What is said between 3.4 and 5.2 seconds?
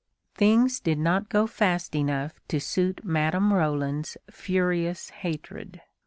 Roland's furious